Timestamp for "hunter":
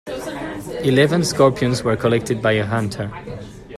2.65-3.07